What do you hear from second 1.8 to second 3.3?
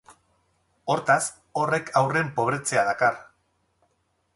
haurren pobretzea dakar.